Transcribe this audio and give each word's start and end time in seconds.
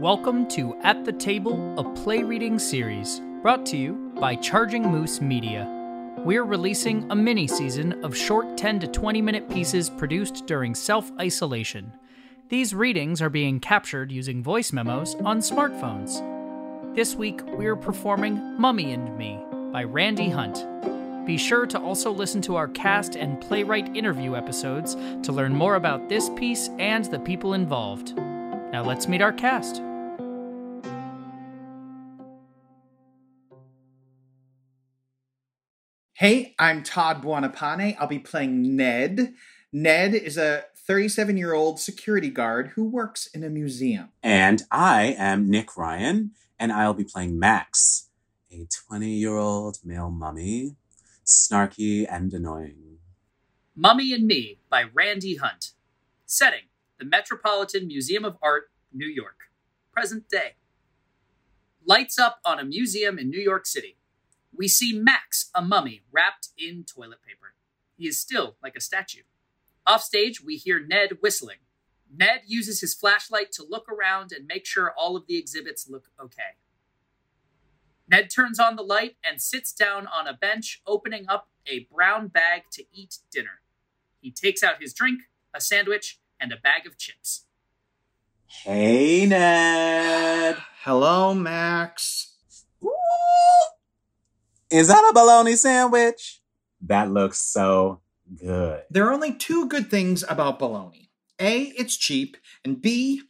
Welcome 0.00 0.48
to 0.52 0.74
At 0.82 1.04
the 1.04 1.12
Table, 1.12 1.78
a 1.78 1.84
play 1.84 2.22
reading 2.22 2.58
series 2.58 3.20
brought 3.42 3.66
to 3.66 3.76
you 3.76 4.10
by 4.18 4.34
Charging 4.34 4.82
Moose 4.90 5.20
Media. 5.20 5.66
We're 6.24 6.44
releasing 6.44 7.06
a 7.10 7.14
mini 7.14 7.46
season 7.46 8.02
of 8.02 8.16
short 8.16 8.56
10 8.56 8.80
to 8.80 8.86
20 8.86 9.20
minute 9.20 9.50
pieces 9.50 9.90
produced 9.90 10.46
during 10.46 10.74
self 10.74 11.12
isolation. 11.20 11.92
These 12.48 12.74
readings 12.74 13.20
are 13.20 13.28
being 13.28 13.60
captured 13.60 14.10
using 14.10 14.42
voice 14.42 14.72
memos 14.72 15.16
on 15.16 15.40
smartphones. 15.40 16.24
This 16.96 17.14
week, 17.14 17.42
we're 17.44 17.76
performing 17.76 18.58
Mummy 18.58 18.94
and 18.94 19.18
Me 19.18 19.38
by 19.70 19.84
Randy 19.84 20.30
Hunt. 20.30 20.66
Be 21.26 21.36
sure 21.36 21.66
to 21.66 21.78
also 21.78 22.10
listen 22.10 22.40
to 22.42 22.56
our 22.56 22.68
cast 22.68 23.16
and 23.16 23.38
playwright 23.38 23.94
interview 23.94 24.34
episodes 24.34 24.96
to 25.24 25.30
learn 25.30 25.54
more 25.54 25.74
about 25.74 26.08
this 26.08 26.30
piece 26.30 26.70
and 26.78 27.04
the 27.04 27.20
people 27.20 27.52
involved. 27.52 28.16
Now 28.16 28.82
let's 28.82 29.06
meet 29.06 29.20
our 29.20 29.34
cast. 29.34 29.82
Hey, 36.20 36.54
I'm 36.58 36.82
Todd 36.82 37.22
Buonapane. 37.22 37.96
I'll 37.98 38.06
be 38.06 38.18
playing 38.18 38.76
Ned. 38.76 39.32
Ned 39.72 40.12
is 40.12 40.36
a 40.36 40.66
37 40.76 41.38
year 41.38 41.54
old 41.54 41.80
security 41.80 42.28
guard 42.28 42.72
who 42.74 42.84
works 42.84 43.26
in 43.28 43.42
a 43.42 43.48
museum. 43.48 44.10
And 44.22 44.62
I 44.70 45.16
am 45.16 45.48
Nick 45.48 45.78
Ryan, 45.78 46.32
and 46.58 46.72
I'll 46.72 46.92
be 46.92 47.04
playing 47.04 47.38
Max, 47.38 48.10
a 48.52 48.66
20 48.86 49.08
year 49.08 49.38
old 49.38 49.78
male 49.82 50.10
mummy, 50.10 50.76
snarky 51.24 52.04
and 52.06 52.30
annoying. 52.34 52.98
Mummy 53.74 54.12
and 54.12 54.26
Me 54.26 54.58
by 54.68 54.84
Randy 54.92 55.36
Hunt. 55.36 55.72
Setting 56.26 56.68
the 56.98 57.06
Metropolitan 57.06 57.86
Museum 57.86 58.26
of 58.26 58.36
Art, 58.42 58.64
New 58.92 59.08
York. 59.08 59.44
Present 59.90 60.28
day. 60.28 60.56
Lights 61.86 62.18
up 62.18 62.40
on 62.44 62.58
a 62.58 62.64
museum 62.66 63.18
in 63.18 63.30
New 63.30 63.40
York 63.40 63.64
City. 63.64 63.96
We 64.60 64.68
see 64.68 64.92
Max, 64.92 65.48
a 65.54 65.62
mummy, 65.62 66.02
wrapped 66.12 66.50
in 66.58 66.84
toilet 66.84 67.20
paper. 67.26 67.54
He 67.96 68.06
is 68.06 68.20
still 68.20 68.56
like 68.62 68.76
a 68.76 68.80
statue. 68.82 69.22
Offstage, 69.86 70.44
we 70.44 70.56
hear 70.56 70.78
Ned 70.78 71.22
whistling. 71.22 71.60
Ned 72.14 72.42
uses 72.46 72.82
his 72.82 72.94
flashlight 72.94 73.52
to 73.52 73.64
look 73.66 73.88
around 73.88 74.32
and 74.32 74.46
make 74.46 74.66
sure 74.66 74.92
all 74.94 75.16
of 75.16 75.26
the 75.26 75.38
exhibits 75.38 75.88
look 75.88 76.10
okay. 76.22 76.58
Ned 78.06 78.28
turns 78.28 78.60
on 78.60 78.76
the 78.76 78.82
light 78.82 79.16
and 79.24 79.40
sits 79.40 79.72
down 79.72 80.06
on 80.06 80.28
a 80.28 80.34
bench, 80.34 80.82
opening 80.86 81.24
up 81.26 81.48
a 81.66 81.88
brown 81.90 82.28
bag 82.28 82.64
to 82.72 82.84
eat 82.92 83.16
dinner. 83.32 83.62
He 84.20 84.30
takes 84.30 84.62
out 84.62 84.82
his 84.82 84.92
drink, 84.92 85.22
a 85.54 85.60
sandwich, 85.62 86.20
and 86.38 86.52
a 86.52 86.58
bag 86.58 86.86
of 86.86 86.98
chips. 86.98 87.46
Hey, 88.46 89.24
Ned. 89.24 90.58
Hello, 90.82 91.32
Max. 91.32 92.34
Ooh. 92.84 92.90
Is 94.70 94.88
that 94.88 95.08
a 95.10 95.12
bologna 95.12 95.56
sandwich? 95.56 96.40
That 96.82 97.10
looks 97.10 97.40
so 97.40 98.00
good. 98.38 98.82
There 98.90 99.06
are 99.06 99.12
only 99.12 99.34
two 99.34 99.66
good 99.68 99.90
things 99.90 100.24
about 100.28 100.58
bologna 100.58 101.10
A, 101.38 101.62
it's 101.76 101.96
cheap, 101.96 102.36
and 102.64 102.80
B, 102.80 103.22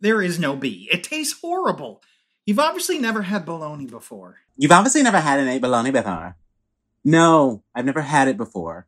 there 0.00 0.22
is 0.22 0.38
no 0.38 0.56
B. 0.56 0.88
It 0.90 1.04
tastes 1.04 1.40
horrible. 1.40 2.02
You've 2.46 2.58
obviously 2.58 2.98
never 2.98 3.22
had 3.22 3.44
bologna 3.44 3.86
before. 3.86 4.38
You've 4.56 4.72
obviously 4.72 5.02
never 5.02 5.20
had 5.20 5.38
an 5.38 5.48
a 5.48 5.58
bologna 5.58 5.90
before. 5.90 6.36
No, 7.04 7.62
I've 7.74 7.84
never 7.84 8.00
had 8.00 8.28
it 8.28 8.36
before. 8.36 8.86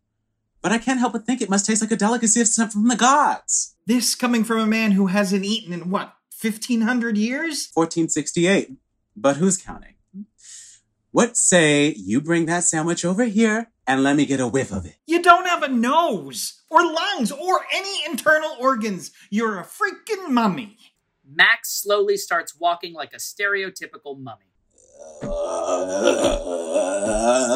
But 0.63 0.73
I 0.73 0.79
can't 0.79 1.01
help 1.01 1.13
but 1.13 1.27
think 1.27 1.43
it 1.43 1.51
must 1.51 1.67
taste 1.67 1.83
like 1.83 1.91
a 1.91 1.97
delicacy 1.97 2.45
sent 2.45 2.73
from 2.73 2.89
the 2.89 2.97
gods. 2.97 3.75
This 3.87 4.15
coming 4.15 4.45
from 4.45 4.61
a 4.61 4.67
man 4.67 4.93
who 4.93 5.09
hasn't 5.09 5.45
eaten 5.45 5.73
in 5.73 5.91
what, 5.91 6.15
1500 6.41 7.19
years? 7.19 7.69
1468. 7.75 8.73
But 9.17 9.37
who's 9.37 9.59
counting? 9.59 9.95
What 11.13 11.37
say 11.37 11.93
you 11.99 12.23
bring 12.23 12.47
that 12.47 12.65
sandwich 12.65 13.05
over 13.05 13.25
here 13.25 13.71
and 13.87 14.03
let 14.03 14.17
me 14.17 14.25
get 14.25 14.41
a 14.41 14.49
whiff 14.49 14.73
of 14.73 14.87
it? 14.87 14.97
You 15.07 15.23
don't 15.23 15.45
have 15.45 15.63
a 15.63 15.69
nose, 15.69 16.63
or 16.71 16.83
lungs, 16.83 17.31
or 17.31 17.67
any 17.71 18.03
internal 18.07 18.57
organs. 18.59 19.11
You're 19.29 19.61
a 19.61 19.63
freaking 19.65 20.31
mummy. 20.31 20.79
Max 21.31 21.83
slowly 21.83 22.17
starts 22.17 22.59
walking 22.59 22.95
like 22.95 23.13
a 23.13 23.19
stereotypical 23.19 24.19
mummy. 24.19 24.47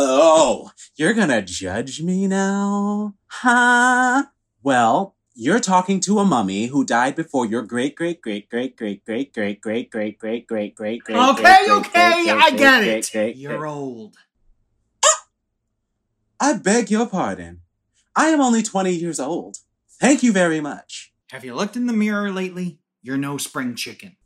oh, 0.06 0.70
you're 0.96 1.14
gonna 1.14 1.40
judge 1.40 2.02
me 2.02 2.26
now? 2.26 3.14
Huh? 3.26 4.24
Well, 4.62 5.15
you're 5.38 5.60
talking 5.60 6.00
to 6.00 6.18
a 6.18 6.24
mummy 6.24 6.66
who 6.66 6.82
died 6.82 7.14
before 7.14 7.44
your 7.44 7.60
great 7.62 7.94
great 7.94 8.22
great 8.22 8.48
great 8.48 8.76
great 8.76 9.04
great 9.04 9.32
great 9.34 9.60
great 9.60 9.90
great 9.90 10.18
great 10.18 10.18
great 10.18 10.74
great 10.74 10.74
great 10.74 11.16
Okay, 11.16 11.66
okay, 11.70 12.30
I 12.30 12.50
get 12.56 12.82
it. 12.84 13.36
You're 13.36 13.66
old. 13.66 14.16
I 16.40 16.54
beg 16.54 16.90
your 16.90 17.06
pardon. 17.06 17.60
I 18.14 18.28
am 18.28 18.40
only 18.40 18.62
20 18.62 18.92
years 18.92 19.20
old. 19.20 19.58
Thank 20.00 20.22
you 20.22 20.32
very 20.32 20.60
much. 20.60 21.12
Have 21.30 21.44
you 21.44 21.54
looked 21.54 21.76
in 21.76 21.86
the 21.86 21.92
mirror 21.92 22.30
lately? 22.32 22.78
You're 23.02 23.18
no 23.18 23.36
spring 23.36 23.74
chicken. 23.74 24.16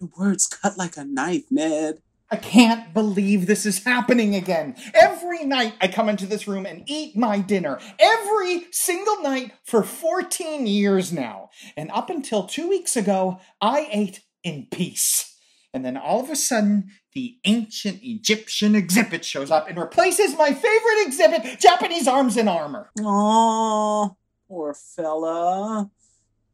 Your 0.00 0.10
words 0.16 0.46
cut 0.46 0.76
like 0.76 0.96
a 0.96 1.04
knife, 1.04 1.44
Ned. 1.50 2.02
I 2.30 2.36
can't 2.36 2.92
believe 2.92 3.46
this 3.46 3.64
is 3.66 3.84
happening 3.84 4.34
again. 4.34 4.74
Every 4.94 5.44
night 5.44 5.74
I 5.80 5.88
come 5.88 6.08
into 6.08 6.26
this 6.26 6.48
room 6.48 6.66
and 6.66 6.82
eat 6.86 7.16
my 7.16 7.38
dinner. 7.38 7.78
Every 7.98 8.66
single 8.72 9.22
night 9.22 9.52
for 9.64 9.82
14 9.84 10.66
years 10.66 11.12
now. 11.12 11.50
And 11.76 11.90
up 11.92 12.10
until 12.10 12.44
two 12.44 12.68
weeks 12.68 12.96
ago, 12.96 13.38
I 13.60 13.88
ate 13.92 14.22
in 14.42 14.66
peace. 14.70 15.36
And 15.72 15.84
then 15.84 15.96
all 15.96 16.20
of 16.20 16.30
a 16.30 16.36
sudden, 16.36 16.90
the 17.12 17.38
ancient 17.44 18.00
Egyptian 18.02 18.74
exhibit 18.74 19.24
shows 19.24 19.50
up 19.50 19.68
and 19.68 19.78
replaces 19.78 20.36
my 20.36 20.52
favorite 20.52 21.06
exhibit, 21.06 21.60
Japanese 21.60 22.08
arms 22.08 22.36
and 22.36 22.48
armor. 22.48 22.90
Oh, 23.00 24.16
poor 24.48 24.74
fella. 24.74 25.90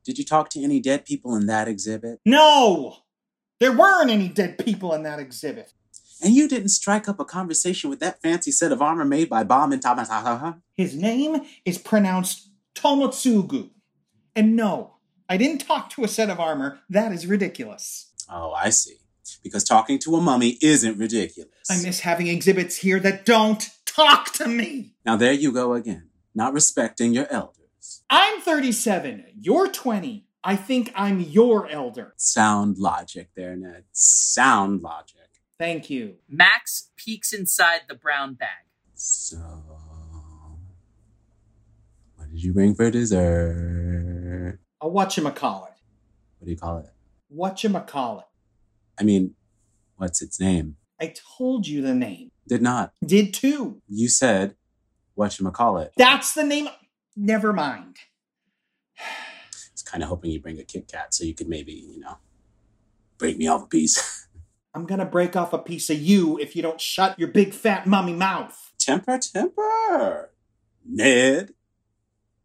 Did 0.04 0.18
you 0.18 0.24
talk 0.24 0.50
to 0.50 0.62
any 0.62 0.80
dead 0.80 1.04
people 1.04 1.36
in 1.36 1.46
that 1.46 1.68
exhibit? 1.68 2.20
No! 2.26 2.96
There 3.62 3.70
weren't 3.70 4.10
any 4.10 4.26
dead 4.26 4.58
people 4.58 4.92
in 4.92 5.04
that 5.04 5.20
exhibit. 5.20 5.72
And 6.20 6.34
you 6.34 6.48
didn't 6.48 6.70
strike 6.70 7.08
up 7.08 7.20
a 7.20 7.24
conversation 7.24 7.90
with 7.90 8.00
that 8.00 8.20
fancy 8.20 8.50
set 8.50 8.72
of 8.72 8.82
armor 8.82 9.04
made 9.04 9.28
by 9.28 9.44
Bomb 9.44 9.70
and 9.70 9.80
Tamataha? 9.80 10.60
His 10.74 10.96
name 10.96 11.42
is 11.64 11.78
pronounced 11.78 12.50
Tomotsugu. 12.74 13.70
And 14.34 14.56
no, 14.56 14.96
I 15.28 15.36
didn't 15.36 15.64
talk 15.64 15.90
to 15.90 16.02
a 16.02 16.08
set 16.08 16.28
of 16.28 16.40
armor. 16.40 16.80
That 16.90 17.12
is 17.12 17.24
ridiculous. 17.24 18.10
Oh, 18.28 18.50
I 18.50 18.70
see. 18.70 18.96
Because 19.44 19.62
talking 19.62 20.00
to 20.00 20.16
a 20.16 20.20
mummy 20.20 20.58
isn't 20.60 20.98
ridiculous. 20.98 21.70
I 21.70 21.80
miss 21.80 22.00
having 22.00 22.26
exhibits 22.26 22.78
here 22.78 22.98
that 22.98 23.24
don't 23.24 23.70
talk 23.86 24.32
to 24.32 24.48
me. 24.48 24.96
Now 25.06 25.14
there 25.14 25.32
you 25.32 25.52
go 25.52 25.74
again, 25.74 26.08
not 26.34 26.52
respecting 26.52 27.12
your 27.12 27.28
elders. 27.30 28.02
I'm 28.10 28.40
37. 28.40 29.24
You're 29.40 29.70
20. 29.70 30.26
I 30.44 30.56
think 30.56 30.92
I'm 30.96 31.20
your 31.20 31.68
elder. 31.68 32.14
Sound 32.16 32.78
logic 32.78 33.30
there, 33.36 33.54
Ned. 33.54 33.84
Sound 33.92 34.82
logic. 34.82 35.18
Thank 35.58 35.88
you. 35.88 36.16
Max 36.28 36.90
peeks 36.96 37.32
inside 37.32 37.82
the 37.88 37.94
brown 37.94 38.34
bag. 38.34 38.48
So, 38.94 39.36
what 42.16 42.30
did 42.30 42.42
you 42.42 42.52
bring 42.52 42.74
for 42.74 42.90
dessert? 42.90 44.58
A 44.80 44.88
whatchamacallit. 44.88 45.68
What 46.38 46.44
do 46.44 46.50
you 46.50 46.56
call 46.56 46.78
it? 46.78 46.86
Whatchamacallit. 47.32 48.24
I 48.98 49.04
mean, 49.04 49.34
what's 49.96 50.20
its 50.22 50.40
name? 50.40 50.76
I 51.00 51.14
told 51.36 51.68
you 51.68 51.82
the 51.82 51.94
name. 51.94 52.32
Did 52.48 52.62
not. 52.62 52.92
Did 53.04 53.32
too. 53.32 53.80
You 53.88 54.08
said, 54.08 54.56
whatchamacallit. 55.16 55.90
That's 55.96 56.34
the 56.34 56.42
name. 56.42 56.68
Never 57.16 57.52
mind. 57.52 57.98
Kind 59.92 60.02
of 60.02 60.08
hoping 60.08 60.30
you'd 60.30 60.42
bring 60.42 60.58
a 60.58 60.64
Kit 60.64 60.88
Kat 60.90 61.12
so 61.12 61.22
you 61.22 61.34
could 61.34 61.48
maybe, 61.48 61.74
you 61.74 62.00
know, 62.00 62.16
break 63.18 63.36
me 63.36 63.46
off 63.46 63.64
a 63.64 63.66
piece. 63.66 64.26
I'm 64.74 64.86
gonna 64.86 65.04
break 65.04 65.36
off 65.36 65.52
a 65.52 65.58
piece 65.58 65.90
of 65.90 66.00
you 66.00 66.38
if 66.38 66.56
you 66.56 66.62
don't 66.62 66.80
shut 66.80 67.18
your 67.18 67.28
big 67.28 67.52
fat 67.52 67.86
mummy 67.86 68.14
mouth. 68.14 68.72
temper, 68.78 69.18
temper. 69.18 70.30
Ned, 70.82 71.50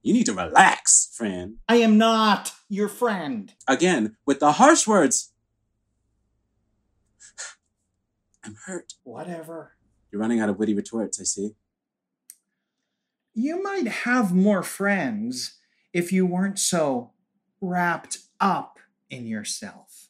you 0.02 0.14
need 0.14 0.26
to 0.26 0.34
relax, 0.34 1.10
friend. 1.16 1.56
I 1.70 1.78
am 1.78 1.98
not 1.98 2.52
your 2.68 2.90
friend. 2.90 3.54
Again, 3.66 4.18
with 4.26 4.42
the 4.42 4.54
harsh 4.54 4.86
words. 4.86 5.32
I'm 8.44 8.58
hurt. 8.66 8.96
Whatever. 9.04 9.78
You're 10.12 10.20
running 10.20 10.42
out 10.42 10.50
of 10.50 10.60
witty 10.60 10.74
retorts, 10.74 11.20
I 11.22 11.24
see. 11.24 11.52
You 13.34 13.64
might 13.64 13.88
have 13.88 14.36
more 14.36 14.64
friends 14.64 15.60
if 15.94 16.12
you 16.12 16.26
weren't 16.26 16.60
so 16.60 17.12
wrapped 17.62 18.20
up 18.40 18.78
in 19.10 19.26
yourself. 19.26 20.10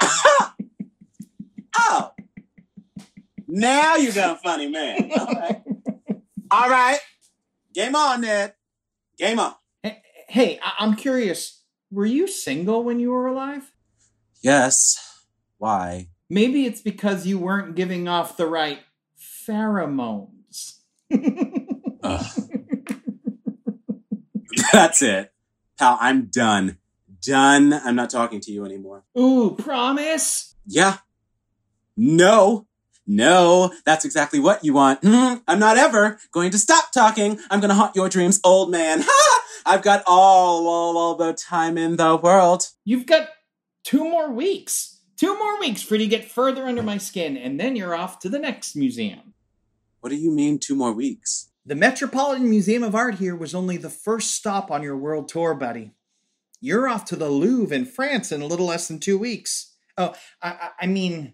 oh! 1.78 2.12
Now 3.46 3.96
you 3.96 4.12
done 4.12 4.38
funny, 4.42 4.68
man. 4.68 5.10
All 5.16 5.26
right. 5.26 5.62
All 6.50 6.68
right. 6.70 6.98
Game 7.74 7.94
on, 7.96 8.20
Ned. 8.22 8.54
Game 9.18 9.38
on. 9.38 9.54
Hey, 10.28 10.58
I- 10.62 10.74
I'm 10.80 10.96
curious. 10.96 11.62
Were 11.90 12.06
you 12.06 12.26
single 12.26 12.82
when 12.82 12.98
you 12.98 13.10
were 13.10 13.26
alive? 13.26 13.70
Yes. 14.42 14.98
Why? 15.58 16.08
Maybe 16.28 16.66
it's 16.66 16.80
because 16.80 17.26
you 17.26 17.38
weren't 17.38 17.76
giving 17.76 18.08
off 18.08 18.36
the 18.36 18.46
right 18.46 18.80
pheromones. 19.18 20.78
That's 24.72 25.02
it. 25.02 25.32
Pal, 25.78 25.98
I'm 26.00 26.26
done. 26.26 26.78
Done. 27.22 27.72
I'm 27.72 27.96
not 27.96 28.10
talking 28.10 28.40
to 28.40 28.52
you 28.52 28.64
anymore. 28.64 29.04
Ooh, 29.18 29.56
promise? 29.58 30.54
Yeah. 30.66 30.98
No. 31.96 32.66
No, 33.06 33.70
that's 33.84 34.04
exactly 34.06 34.40
what 34.40 34.64
you 34.64 34.72
want. 34.72 35.00
Hmm, 35.02 35.34
I'm 35.48 35.58
not 35.58 35.76
ever 35.76 36.18
going 36.32 36.50
to 36.52 36.58
stop 36.58 36.90
talking. 36.92 37.38
I'm 37.50 37.60
going 37.60 37.68
to 37.68 37.74
haunt 37.74 37.96
your 37.96 38.08
dreams, 38.08 38.40
old 38.44 38.70
man. 38.70 39.02
Ha! 39.02 39.40
I've 39.66 39.82
got 39.82 40.02
all, 40.06 40.68
all, 40.68 40.98
all 40.98 41.14
the 41.14 41.32
time 41.32 41.78
in 41.78 41.96
the 41.96 42.16
world. 42.16 42.68
You've 42.84 43.06
got 43.06 43.28
two 43.82 44.04
more 44.04 44.30
weeks. 44.30 45.00
Two 45.16 45.38
more 45.38 45.60
weeks 45.60 45.82
for 45.82 45.94
you 45.94 46.00
to 46.00 46.06
get 46.06 46.30
further 46.30 46.66
under 46.66 46.82
my 46.82 46.98
skin, 46.98 47.36
and 47.36 47.58
then 47.58 47.76
you're 47.76 47.94
off 47.94 48.18
to 48.20 48.28
the 48.28 48.38
next 48.38 48.74
museum. 48.74 49.32
What 50.00 50.10
do 50.10 50.16
you 50.16 50.30
mean, 50.30 50.58
two 50.58 50.74
more 50.74 50.92
weeks? 50.92 51.50
The 51.66 51.74
Metropolitan 51.74 52.50
Museum 52.50 52.82
of 52.82 52.94
Art 52.94 53.14
here 53.14 53.34
was 53.34 53.54
only 53.54 53.78
the 53.78 53.88
first 53.88 54.32
stop 54.32 54.70
on 54.70 54.82
your 54.82 54.98
world 54.98 55.28
tour, 55.28 55.54
buddy. 55.54 55.92
You're 56.60 56.86
off 56.86 57.06
to 57.06 57.16
the 57.16 57.30
Louvre 57.30 57.74
in 57.74 57.86
France 57.86 58.30
in 58.30 58.42
a 58.42 58.46
little 58.46 58.66
less 58.66 58.86
than 58.86 59.00
two 59.00 59.16
weeks. 59.16 59.72
Oh, 59.96 60.14
I, 60.42 60.50
I, 60.50 60.70
I 60.82 60.86
mean, 60.86 61.32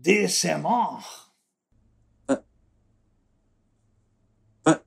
décemment. 0.00 1.02
But 4.62 4.84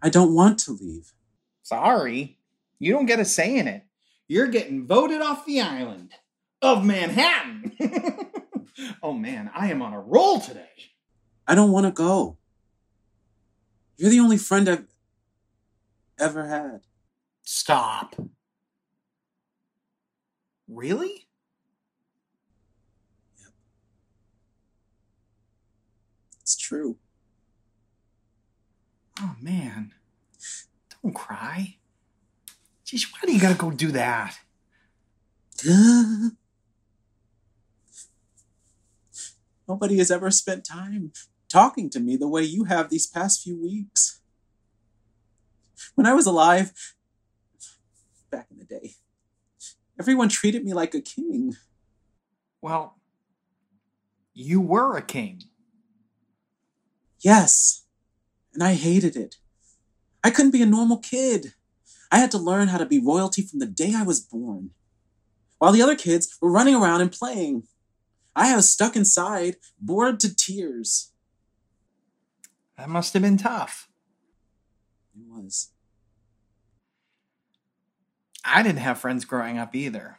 I 0.00 0.08
don't 0.08 0.34
want 0.34 0.58
to 0.60 0.72
leave. 0.72 1.12
Sorry, 1.62 2.38
you 2.78 2.90
don't 2.94 3.04
get 3.04 3.20
a 3.20 3.26
say 3.26 3.58
in 3.58 3.68
it. 3.68 3.84
You're 4.28 4.48
getting 4.48 4.86
voted 4.86 5.20
off 5.20 5.44
the 5.44 5.60
island 5.60 6.12
of 6.62 6.86
Manhattan. 6.86 7.72
oh 9.02 9.12
man, 9.12 9.50
I 9.54 9.70
am 9.70 9.82
on 9.82 9.92
a 9.92 10.00
roll 10.00 10.40
today. 10.40 10.70
I 11.46 11.54
don't 11.54 11.70
want 11.70 11.84
to 11.84 11.92
go. 11.92 12.38
You're 13.96 14.10
the 14.10 14.20
only 14.20 14.36
friend 14.36 14.68
I've 14.68 14.86
ever 16.18 16.46
had. 16.46 16.82
Stop. 17.42 18.14
Really? 20.68 21.28
Yep. 23.40 23.52
It's 26.40 26.56
true. 26.56 26.96
Oh 29.20 29.36
man. 29.40 29.92
Don't 31.02 31.14
cry. 31.14 31.76
Jeez, 32.84 33.06
why 33.12 33.20
do 33.24 33.32
you 33.32 33.40
gotta 33.40 33.54
go 33.54 33.70
do 33.70 33.90
that? 33.92 34.38
Nobody 39.68 39.98
has 39.98 40.10
ever 40.10 40.30
spent 40.30 40.64
time 40.64 41.12
talking 41.56 41.88
to 41.88 42.00
me 42.00 42.16
the 42.16 42.28
way 42.28 42.42
you 42.42 42.64
have 42.64 42.90
these 42.90 43.06
past 43.06 43.42
few 43.42 43.58
weeks. 43.58 44.20
When 45.94 46.06
I 46.06 46.12
was 46.12 46.26
alive, 46.26 46.70
back 48.30 48.48
in 48.50 48.58
the 48.58 48.66
day, 48.66 48.96
everyone 49.98 50.28
treated 50.28 50.66
me 50.66 50.74
like 50.74 50.94
a 50.94 51.00
king. 51.00 51.56
Well, 52.60 52.98
you 54.34 54.60
were 54.60 54.98
a 54.98 55.02
king. 55.02 55.44
Yes, 57.20 57.86
and 58.52 58.62
I 58.62 58.74
hated 58.74 59.16
it. 59.16 59.36
I 60.22 60.28
couldn't 60.28 60.50
be 60.50 60.60
a 60.60 60.66
normal 60.66 60.98
kid. 60.98 61.54
I 62.12 62.18
had 62.18 62.30
to 62.32 62.38
learn 62.38 62.68
how 62.68 62.76
to 62.76 62.84
be 62.84 62.98
royalty 62.98 63.40
from 63.40 63.60
the 63.60 63.72
day 63.82 63.94
I 63.96 64.02
was 64.02 64.20
born. 64.20 64.72
While 65.56 65.72
the 65.72 65.80
other 65.80 65.96
kids 65.96 66.36
were 66.38 66.52
running 66.52 66.74
around 66.74 67.00
and 67.00 67.10
playing, 67.10 67.62
I 68.34 68.54
was 68.54 68.68
stuck 68.68 68.94
inside, 68.94 69.56
bored 69.80 70.20
to 70.20 70.34
tears. 70.34 71.12
That 72.76 72.88
must 72.88 73.12
have 73.14 73.22
been 73.22 73.38
tough. 73.38 73.88
It 75.14 75.22
was. 75.26 75.70
I 78.44 78.62
didn't 78.62 78.78
have 78.78 78.98
friends 78.98 79.24
growing 79.24 79.58
up 79.58 79.74
either. 79.74 80.18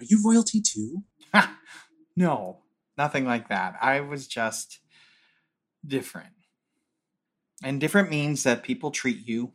Are 0.00 0.04
you 0.04 0.20
royalty 0.24 0.60
too? 0.60 1.04
No, 2.16 2.58
nothing 2.98 3.24
like 3.24 3.48
that. 3.48 3.76
I 3.80 4.00
was 4.00 4.26
just 4.26 4.80
different. 5.86 6.32
And 7.62 7.80
different 7.80 8.10
means 8.10 8.42
that 8.42 8.62
people 8.64 8.90
treat 8.90 9.26
you, 9.26 9.52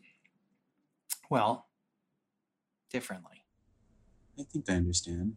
well, 1.29 1.67
differently. 2.89 3.43
I 4.39 4.43
think 4.43 4.69
I 4.69 4.73
understand. 4.73 5.35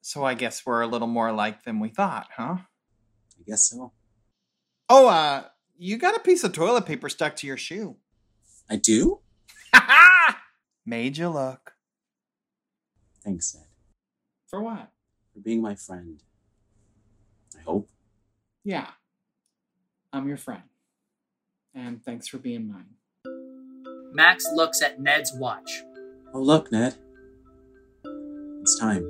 So 0.00 0.24
I 0.24 0.34
guess 0.34 0.64
we're 0.64 0.80
a 0.80 0.86
little 0.86 1.08
more 1.08 1.28
alike 1.28 1.64
than 1.64 1.78
we 1.80 1.90
thought, 1.90 2.28
huh? 2.36 2.56
I 2.58 3.42
guess 3.46 3.68
so. 3.68 3.92
Oh, 4.92 5.06
uh, 5.06 5.44
you 5.78 5.96
got 5.98 6.16
a 6.16 6.20
piece 6.20 6.42
of 6.42 6.52
toilet 6.52 6.84
paper 6.84 7.08
stuck 7.08 7.36
to 7.36 7.46
your 7.46 7.56
shoe. 7.56 7.96
I 8.68 8.74
do? 8.76 9.20
Ha 9.72 9.84
ha! 9.88 10.40
Made 10.84 11.16
you 11.16 11.28
look. 11.28 11.74
Thanks, 13.24 13.54
Ed, 13.54 13.66
For 14.48 14.60
what? 14.60 14.90
for 15.32 15.38
being 15.38 15.62
my 15.62 15.76
friend. 15.76 16.20
I 17.56 17.62
hope. 17.62 17.88
Yeah. 18.64 18.88
I'm 20.12 20.26
your 20.26 20.36
friend. 20.38 20.62
And 21.72 22.04
thanks 22.04 22.26
for 22.26 22.38
being 22.38 22.66
mine. 22.66 22.96
Max 24.12 24.44
looks 24.52 24.82
at 24.82 25.00
Ned's 25.00 25.32
watch. 25.36 25.82
Oh, 26.34 26.40
look, 26.40 26.72
Ned. 26.72 26.96
It's 28.62 28.76
time. 28.80 29.04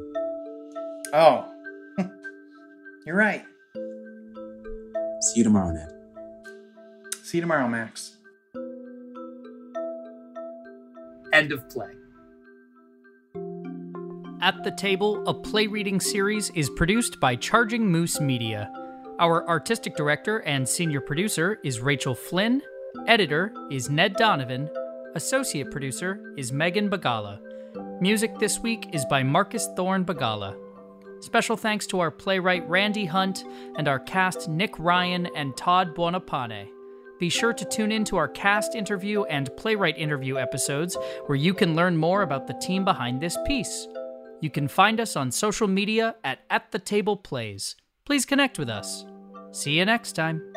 Oh. 1.15 1.49
You're 3.07 3.17
right. 3.17 3.45
See 5.31 5.39
you 5.39 5.45
tomorrow, 5.45 5.71
Ned. 5.71 5.93
See 7.23 7.39
you 7.39 7.43
tomorrow, 7.43 7.69
Max. 7.69 8.17
End 11.33 11.53
of 11.53 11.71
play. 11.71 11.93
At 14.43 14.65
the 14.65 14.73
Table, 14.77 15.23
a 15.29 15.35
play 15.35 15.69
reading 15.69 16.01
series, 16.01 16.51
is 16.57 16.69
produced 16.71 17.21
by 17.21 17.37
Charging 17.37 17.87
Moose 17.87 18.21
Media. 18.21 18.73
Our 19.21 19.49
artistic 19.49 19.95
director 19.95 20.39
and 20.39 20.69
senior 20.69 21.01
producer 21.01 21.61
is 21.63 21.79
Rachel 21.79 22.17
Flynn. 22.17 22.61
Editor 23.07 23.55
is 23.71 23.89
Ned 23.89 24.17
Donovan. 24.17 24.69
Associate 25.15 25.71
producer 25.71 26.35
is 26.37 26.51
Megan 26.51 26.91
Bagala. 26.91 27.39
Music 28.01 28.37
this 28.41 28.59
week 28.59 28.89
is 28.93 29.05
by 29.05 29.23
Marcus 29.23 29.69
Thorne 29.77 30.05
Bagala. 30.05 30.57
Special 31.21 31.57
thanks 31.57 31.87
to 31.89 32.01
our 32.01 32.11
playwright 32.11 32.69
Randy 32.69 33.05
Hunt 33.05 33.45
and 33.77 33.87
our 33.87 33.99
cast 33.99 34.49
Nick 34.49 34.79
Ryan 34.79 35.29
and 35.37 35.57
Todd 35.57 35.95
Buonapane. 35.95 36.69
Be 37.19 37.29
sure 37.29 37.53
to 37.53 37.65
tune 37.67 37.93
in 37.93 38.05
to 38.05 38.17
our 38.17 38.29
cast 38.29 38.75
interview 38.75 39.25
and 39.25 39.55
playwright 39.59 39.99
interview 39.99 40.39
episodes 40.39 40.97
where 41.27 41.37
you 41.37 41.53
can 41.53 41.77
learn 41.77 41.95
more 41.95 42.23
about 42.23 42.47
the 42.47 42.55
team 42.55 42.85
behind 42.85 43.21
this 43.21 43.37
piece. 43.47 43.87
You 44.41 44.49
can 44.49 44.67
find 44.67 44.99
us 44.99 45.17
on 45.17 45.31
social 45.31 45.69
media 45.69 46.17
at 46.25 46.41
At 46.49 46.73
the 46.73 46.79
Table 46.79 47.19
Plays. 47.19 47.77
Please 48.07 48.25
connect 48.25 48.59
with 48.59 48.71
us. 48.71 49.05
See 49.53 49.73
you 49.73 49.85
next 49.85 50.13
time. 50.13 50.50